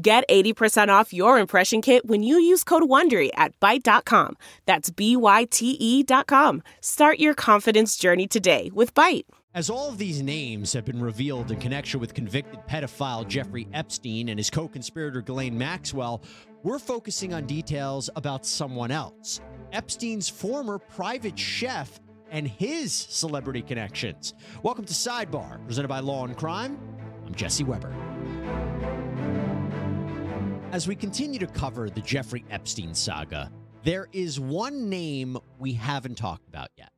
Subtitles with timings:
[0.00, 4.36] Get 80% off your impression kit when you use code WONDERY at Byte.com.
[4.64, 6.62] That's B-Y-T-E dot com.
[6.80, 9.24] Start your confidence journey today with Byte.
[9.54, 14.28] As all of these names have been revealed in connection with convicted pedophile Jeffrey Epstein
[14.28, 16.22] and his co-conspirator Ghislaine Maxwell,
[16.62, 19.40] we're focusing on details about someone else.
[19.72, 21.98] Epstein's former private chef
[22.30, 24.34] and his celebrity connections.
[24.62, 26.78] Welcome to Sidebar, presented by Law and Crime.
[27.26, 27.92] I'm Jesse Weber.
[30.70, 33.50] As we continue to cover the Jeffrey Epstein saga,
[33.84, 36.90] there is one name we haven't talked about yet.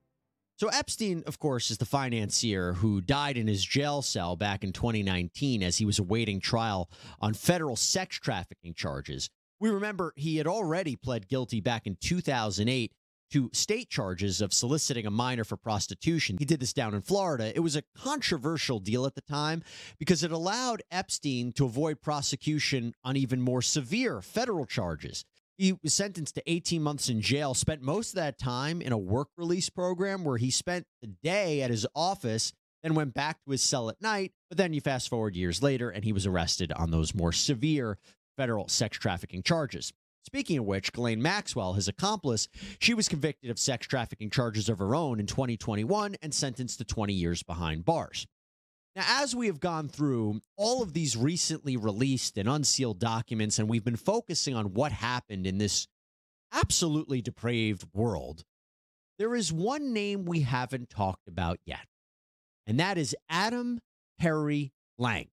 [0.56, 4.72] So, Epstein, of course, is the financier who died in his jail cell back in
[4.72, 9.30] 2019 as he was awaiting trial on federal sex trafficking charges.
[9.60, 12.92] We remember he had already pled guilty back in 2008
[13.30, 16.36] to state charges of soliciting a minor for prostitution.
[16.38, 17.52] He did this down in Florida.
[17.54, 19.62] It was a controversial deal at the time
[19.98, 25.24] because it allowed Epstein to avoid prosecution on even more severe federal charges.
[25.58, 28.98] He was sentenced to 18 months in jail, spent most of that time in a
[28.98, 33.50] work release program where he spent the day at his office, then went back to
[33.50, 34.32] his cell at night.
[34.48, 37.98] But then you fast forward years later, and he was arrested on those more severe
[38.38, 39.92] federal sex trafficking charges.
[40.24, 44.78] Speaking of which, Ghislaine Maxwell, his accomplice, she was convicted of sex trafficking charges of
[44.78, 48.26] her own in 2021 and sentenced to 20 years behind bars.
[48.96, 53.68] Now, as we have gone through all of these recently released and unsealed documents, and
[53.68, 55.86] we've been focusing on what happened in this
[56.52, 58.44] absolutely depraved world,
[59.18, 61.86] there is one name we haven't talked about yet,
[62.66, 63.80] and that is Adam
[64.18, 65.28] Perry Lang.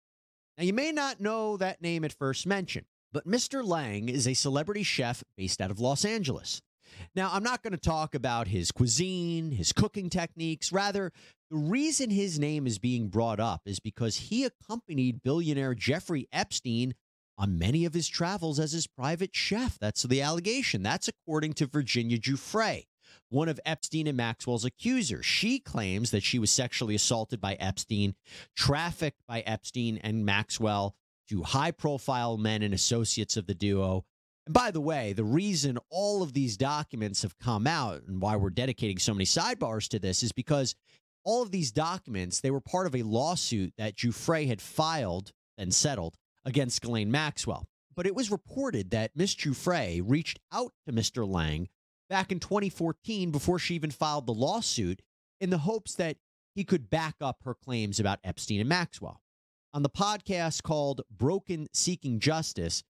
[0.59, 3.65] Now, you may not know that name at first mention, but Mr.
[3.65, 6.61] Lang is a celebrity chef based out of Los Angeles.
[7.15, 10.73] Now, I'm not going to talk about his cuisine, his cooking techniques.
[10.73, 11.13] Rather,
[11.51, 16.95] the reason his name is being brought up is because he accompanied billionaire Jeffrey Epstein
[17.39, 19.79] on many of his travels as his private chef.
[19.79, 20.83] That's the allegation.
[20.83, 22.85] That's according to Virginia Giuffre,
[23.29, 25.27] one of Epstein and Maxwell's accusers.
[25.27, 28.15] She claims that she was sexually assaulted by Epstein,
[28.57, 30.95] trafficked by Epstein and Maxwell
[31.29, 34.05] to high profile men and associates of the duo.
[34.47, 38.37] And by the way, the reason all of these documents have come out and why
[38.37, 40.75] we're dedicating so many sidebars to this is because
[41.25, 45.75] all of these documents, they were part of a lawsuit that Giuffre had filed and
[45.75, 47.67] settled against Ghislaine Maxwell.
[47.97, 51.29] But it was reported that Miss Giuffre reached out to Mr.
[51.29, 51.69] Lang
[52.09, 55.03] back in 2014 before she even filed the lawsuit
[55.41, 56.19] in the hopes that
[56.55, 59.21] he could back up her claims about Epstein and Maxwell.
[59.77, 62.83] On the podcast called Broken Seeking Justice,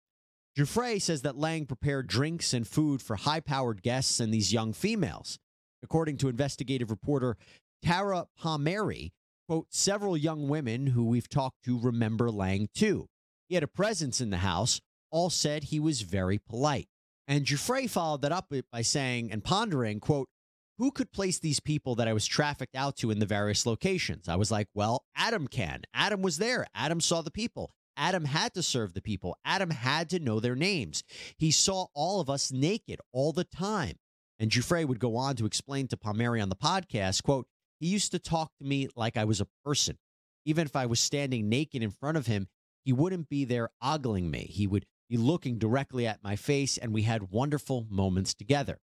[0.56, 4.72] Giuffre says that Lang prepared drinks and food for high powered guests and these young
[4.72, 5.40] females.
[5.82, 7.38] According to investigative reporter
[7.82, 9.14] Tara Palmieri,
[9.48, 13.08] quote, several young women who we've talked to remember Lang too.
[13.50, 14.80] He had a presence in the house.
[15.10, 16.88] All said he was very polite.
[17.28, 20.30] And Giuffre followed that up by saying and pondering, quote,
[20.78, 24.28] who could place these people that I was trafficked out to in the various locations?
[24.28, 25.84] I was like, well, Adam can.
[25.94, 26.68] Adam was there.
[26.76, 27.72] Adam saw the people.
[27.98, 29.38] Adam had to serve the people.
[29.46, 31.04] Adam had to know their names.
[31.38, 33.96] He saw all of us naked all the time.
[34.38, 37.48] And Giuffre would go on to explain to Palmieri on the podcast, quote,
[37.80, 39.98] he used to talk to me like I was a person.
[40.46, 42.48] Even if I was standing naked in front of him,
[42.84, 44.48] he wouldn't be there ogling me.
[44.52, 48.80] He would be looking directly at my face, and we had wonderful moments together.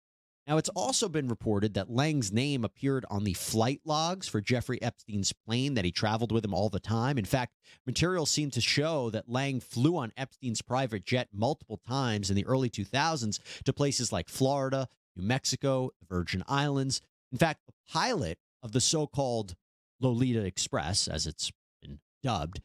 [0.47, 4.81] Now, it's also been reported that Lang's name appeared on the flight logs for Jeffrey
[4.81, 7.19] Epstein's plane that he traveled with him all the time.
[7.19, 12.31] In fact, material seemed to show that Lang flew on Epstein's private jet multiple times
[12.31, 17.01] in the early 2000s to places like Florida, New Mexico, the Virgin Islands.
[17.33, 19.57] In fact, the pilot of the so called
[20.01, 21.51] Lolita Express, as it's
[21.83, 22.61] been dubbed,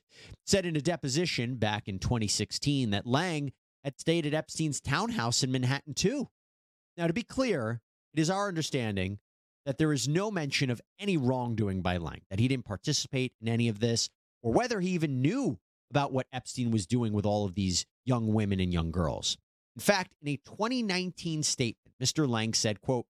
[0.46, 3.54] said in a deposition back in 2016 that Lang
[3.84, 6.28] had stayed at Epstein's townhouse in Manhattan too.
[6.98, 7.82] Now, to be clear,
[8.14, 9.20] it is our understanding
[9.66, 13.48] that there is no mention of any wrongdoing by Lang, that he didn't participate in
[13.48, 14.10] any of this,
[14.42, 15.60] or whether he even knew
[15.92, 19.38] about what Epstein was doing with all of these young women and young girls.
[19.76, 22.28] In fact, in a 2019 statement, Mr.
[22.28, 23.06] Lang said, quote,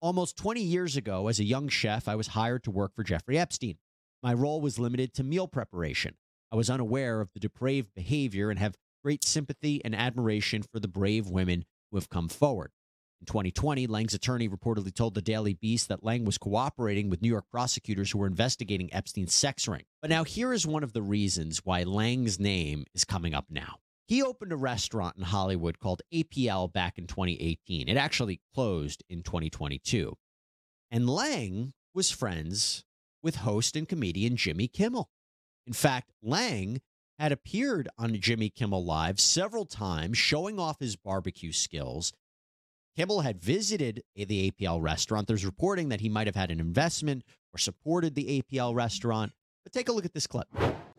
[0.00, 3.38] Almost 20 years ago, as a young chef, I was hired to work for Jeffrey
[3.38, 3.78] Epstein.
[4.22, 6.14] My role was limited to meal preparation.
[6.52, 10.88] I was unaware of the depraved behavior and have great sympathy and admiration for the
[10.88, 12.70] brave women who have come forward.
[13.20, 17.28] In 2020, Lang's attorney reportedly told the Daily Beast that Lang was cooperating with New
[17.28, 19.84] York prosecutors who were investigating Epstein's sex ring.
[20.02, 23.76] But now here is one of the reasons why Lang's name is coming up now.
[24.06, 27.88] He opened a restaurant in Hollywood called APL back in 2018.
[27.88, 30.16] It actually closed in 2022.
[30.90, 32.84] And Lang was friends
[33.22, 35.10] with host and comedian Jimmy Kimmel.
[35.66, 36.80] In fact, Lang
[37.18, 42.12] had appeared on Jimmy Kimmel Live several times, showing off his barbecue skills.
[42.96, 45.26] Kimmel had visited the APL restaurant.
[45.28, 49.32] There's reporting that he might have had an investment or supported the APL restaurant.
[49.64, 50.48] But take a look at this clip.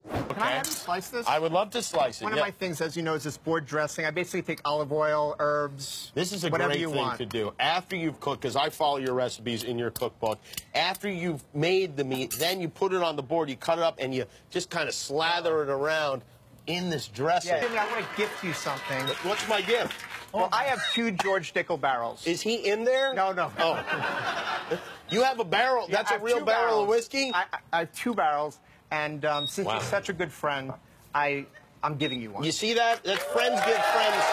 [0.08, 1.26] Can I have you slice this?
[1.26, 2.26] I would love to slice it.
[2.26, 2.42] One yeah.
[2.42, 4.06] of my things, as you know, is this board dressing.
[4.06, 7.18] I basically take olive oil, herbs, This is a whatever great you thing want.
[7.18, 7.52] to do.
[7.60, 10.40] After you've cooked, because I follow your recipes in your cookbook,
[10.76, 13.84] after you've made the meat, then you put it on the board, you cut it
[13.84, 16.22] up, and you just kind of slather it around
[16.68, 17.52] in this dressing.
[17.56, 19.02] Yeah, Jimmy, I want to gift you something.
[19.28, 19.94] What's my gift?
[20.34, 22.28] Well, I have two George Dickel barrels.
[22.28, 23.14] Is he in there?
[23.14, 23.52] No, no.
[23.58, 24.80] Oh.
[25.10, 25.86] you have a barrel.
[25.90, 26.84] Yeah, That's I a have real barrel barrels.
[26.84, 27.32] of whiskey?
[27.34, 28.60] I, I, I have two barrels,
[28.92, 29.76] and um, since Wow.
[29.76, 30.74] you're such a good friend,
[31.16, 31.46] I,
[31.82, 32.44] I'm giving you one.
[32.44, 33.04] You see that?
[33.04, 34.24] That's friends give friends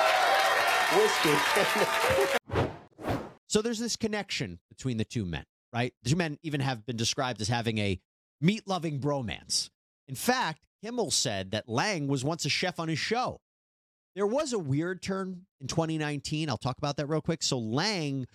[0.96, 2.38] whiskey.
[3.46, 5.94] So there's this connection between the two men, right?
[6.02, 8.00] The two men even have been described as having a
[8.40, 9.70] meat loving bromance.
[10.08, 13.40] In fact, Kimmel said that Lang was once a chef on his show.
[14.14, 16.50] There was a weird turn in 2019.
[16.50, 17.42] I'll talk about that real quick.
[17.42, 18.26] So Lang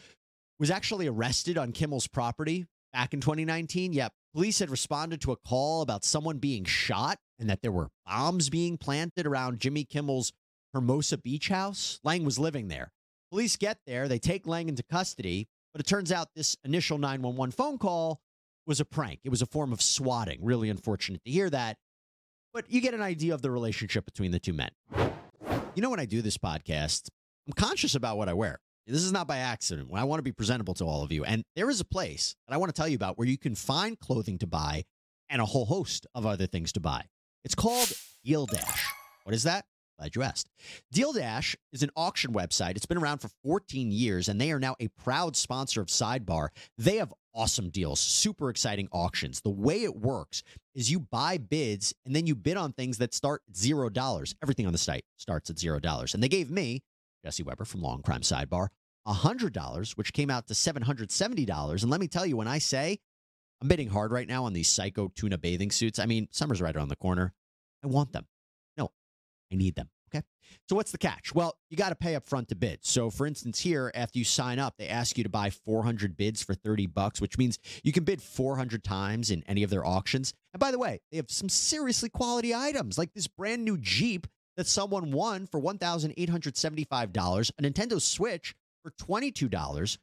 [0.59, 3.93] was actually arrested on Kimmel's property back in 2019.
[3.93, 4.13] Yep.
[4.33, 8.49] Police had responded to a call about someone being shot and that there were bombs
[8.49, 10.33] being planted around Jimmy Kimmel's
[10.73, 11.99] Hermosa Beach house.
[12.03, 12.91] Lang was living there.
[13.29, 17.51] Police get there, they take Lang into custody, but it turns out this initial 911
[17.51, 18.21] phone call
[18.65, 19.19] was a prank.
[19.23, 20.39] It was a form of swatting.
[20.41, 21.77] Really unfortunate to hear that.
[22.53, 24.71] But you get an idea of the relationship between the two men.
[25.75, 27.09] You know, when I do this podcast,
[27.47, 28.59] I'm conscious about what I wear.
[28.87, 29.89] This is not by accident.
[29.93, 31.23] I want to be presentable to all of you.
[31.23, 33.53] And there is a place that I want to tell you about where you can
[33.53, 34.85] find clothing to buy
[35.29, 37.05] and a whole host of other things to buy.
[37.43, 37.91] It's called
[38.25, 38.87] Deal Dash.
[39.25, 39.65] What is that?
[39.99, 40.49] Glad you asked.
[40.93, 42.77] Deal Dash is an auction website.
[42.77, 46.49] It's been around for 14 years, and they are now a proud sponsor of Sidebar.
[46.77, 49.41] They have awesome deals, super exciting auctions.
[49.41, 50.41] The way it works
[50.73, 54.33] is you buy bids and then you bid on things that start zero dollars.
[54.41, 56.13] Everything on the site starts at zero dollars.
[56.13, 56.81] And they gave me,
[57.25, 58.69] Jesse Weber from Long Crime Sidebar,
[59.05, 61.81] $100, which came out to $770.
[61.81, 62.99] And let me tell you, when I say
[63.61, 66.75] I'm bidding hard right now on these psycho tuna bathing suits, I mean, summer's right
[66.75, 67.33] around the corner.
[67.83, 68.25] I want them.
[69.51, 69.89] I need them.
[70.13, 70.25] Okay.
[70.67, 71.35] So what's the catch?
[71.35, 72.79] Well, you got to pay up front to bid.
[72.81, 76.41] So for instance, here, after you sign up, they ask you to buy 400 bids
[76.43, 80.33] for 30 bucks, which means you can bid 400 times in any of their auctions.
[80.53, 84.25] And by the way, they have some seriously quality items like this brand new Jeep
[84.57, 89.97] that someone won for $1,875, a Nintendo Switch for $22.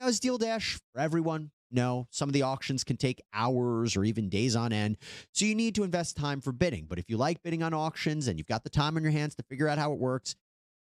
[0.00, 1.50] Now, is Deal Dash for everyone?
[1.70, 2.06] No.
[2.10, 4.96] Some of the auctions can take hours or even days on end.
[5.32, 6.86] So you need to invest time for bidding.
[6.88, 9.34] But if you like bidding on auctions and you've got the time on your hands
[9.36, 10.34] to figure out how it works,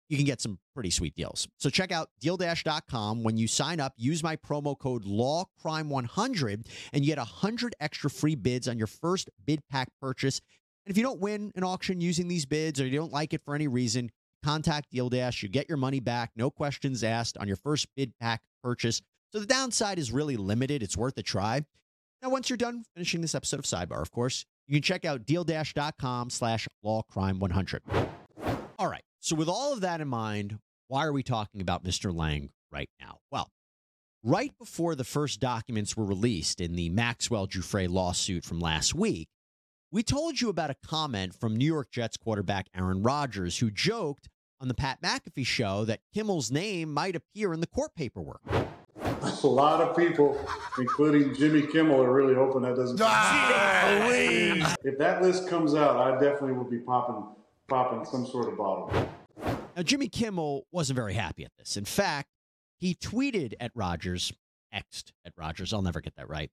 [0.08, 1.48] you can get some pretty sweet deals.
[1.58, 3.22] So check out dealdash.com.
[3.22, 8.34] When you sign up, use my promo code LAWCRIME100 and you get 100 extra free
[8.34, 10.40] bids on your first bid pack purchase.
[10.86, 13.42] And if you don't win an auction using these bids or you don't like it
[13.44, 14.10] for any reason,
[14.42, 15.42] contact Deal Dash.
[15.42, 19.02] You get your money back, no questions asked on your first bid pack purchase.
[19.32, 20.82] So the downside is really limited.
[20.82, 21.64] It's worth a try.
[22.22, 25.24] Now, once you're done finishing this episode of Sidebar, of course, you can check out
[25.24, 27.80] dealdash.com slash lawcrime100.
[28.78, 29.02] All right.
[29.20, 30.58] So with all of that in mind,
[30.88, 32.14] why are we talking about Mr.
[32.14, 33.18] Lang right now?
[33.30, 33.50] Well,
[34.24, 39.28] right before the first documents were released in the Maxwell Giuffre lawsuit from last week,
[39.92, 44.28] we told you about a comment from New York Jets quarterback Aaron Rodgers, who joked
[44.60, 48.42] on the Pat McAfee show that Kimmel's name might appear in the court paperwork.
[49.22, 50.38] A lot of people,
[50.78, 53.00] including Jimmy Kimmel, are really hoping that doesn't.
[54.84, 57.24] If that list comes out, I definitely will be popping,
[57.68, 58.92] popping some sort of bottle.
[59.76, 61.76] Now, Jimmy Kimmel wasn't very happy at this.
[61.76, 62.30] In fact,
[62.78, 64.32] he tweeted at Rodgers,
[64.74, 66.50] Xed at Rodgers, I'll never get that right,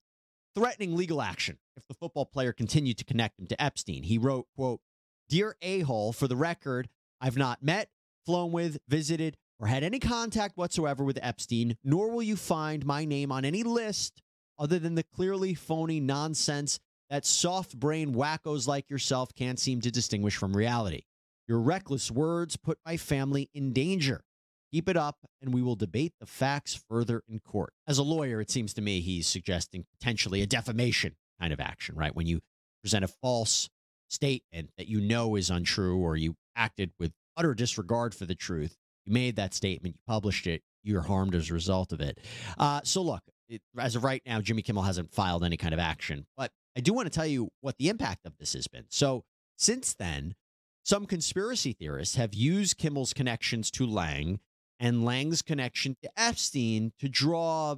[0.55, 4.03] threatening legal action if the football player continued to connect him to Epstein.
[4.03, 4.79] He wrote, quote,
[5.27, 6.87] Dear a-hole, for the record,
[7.19, 7.89] I've not met,
[8.25, 13.05] flown with, visited, or had any contact whatsoever with Epstein, nor will you find my
[13.05, 14.21] name on any list
[14.57, 19.91] other than the clearly phony nonsense that soft brain wackos like yourself can't seem to
[19.91, 21.03] distinguish from reality.
[21.47, 24.23] Your reckless words put my family in danger.
[24.71, 27.71] Keep it up, and we will debate the facts further in court.
[27.87, 31.95] As a lawyer, it seems to me he's suggesting potentially a defamation kind of action,
[31.95, 32.15] right?
[32.15, 32.41] When you
[32.81, 33.69] present a false
[34.09, 38.75] statement that you know is untrue or you acted with utter disregard for the truth.
[39.05, 42.19] You made that statement, you published it, you're harmed as a result of it.
[42.57, 45.79] Uh, so, look, it, as of right now, Jimmy Kimmel hasn't filed any kind of
[45.79, 48.85] action, but I do want to tell you what the impact of this has been.
[48.89, 49.23] So,
[49.57, 50.35] since then,
[50.83, 54.39] some conspiracy theorists have used Kimmel's connections to Lang
[54.79, 57.77] and Lang's connection to Epstein to draw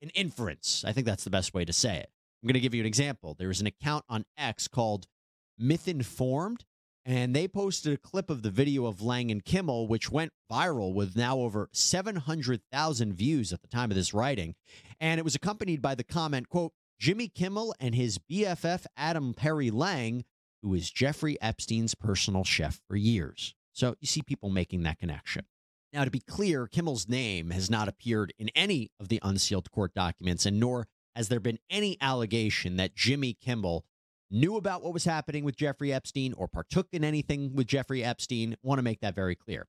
[0.00, 0.84] an inference.
[0.84, 2.10] I think that's the best way to say it.
[2.42, 3.36] I'm going to give you an example.
[3.38, 5.06] There's an account on X called
[5.58, 6.64] Myth Informed,
[7.04, 10.94] and they posted a clip of the video of Lang and Kimmel, which went viral
[10.94, 14.54] with now over 700,000 views at the time of this writing.
[15.00, 19.70] And it was accompanied by the comment, quote, Jimmy Kimmel and his BFF Adam Perry
[19.70, 20.24] Lang,
[20.62, 23.54] who is Jeffrey Epstein's personal chef for years.
[23.72, 25.46] So you see people making that connection.
[25.92, 29.92] Now, to be clear, Kimmel's name has not appeared in any of the unsealed court
[29.94, 33.84] documents, and nor has there been any allegation that Jimmy Kimmel
[34.32, 38.56] knew about what was happening with Jeffrey Epstein or partook in anything with Jeffrey Epstein.
[38.62, 39.66] Want to make that very clear.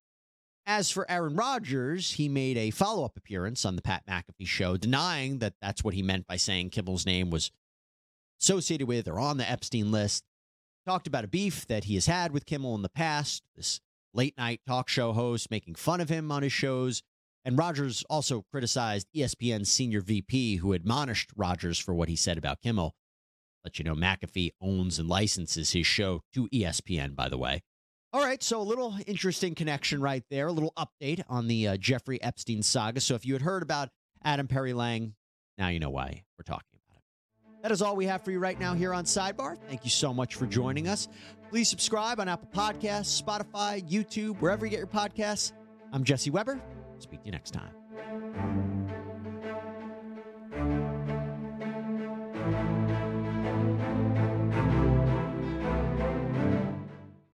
[0.65, 4.77] As for Aaron Rodgers, he made a follow up appearance on the Pat McAfee show,
[4.77, 7.51] denying that that's what he meant by saying Kimmel's name was
[8.41, 10.23] associated with or on the Epstein list.
[10.85, 13.81] Talked about a beef that he has had with Kimmel in the past, this
[14.13, 17.03] late night talk show host making fun of him on his shows.
[17.45, 22.61] And Rodgers also criticized ESPN's senior VP, who admonished Rodgers for what he said about
[22.61, 22.95] Kimmel.
[23.63, 27.61] Let you know, McAfee owns and licenses his show to ESPN, by the way.
[28.11, 31.77] All right, so a little interesting connection right there, a little update on the uh,
[31.77, 32.99] Jeffrey Epstein saga.
[32.99, 33.89] So if you had heard about
[34.23, 35.15] Adam Perry Lang,
[35.57, 37.61] now you know why we're talking about it.
[37.63, 39.57] That is all we have for you right now here on Sidebar.
[39.67, 41.07] Thank you so much for joining us.
[41.49, 45.53] Please subscribe on Apple Podcasts, Spotify, YouTube, wherever you get your podcasts.
[45.91, 46.61] I'm Jesse Weber.
[46.99, 48.72] Speak to you next time.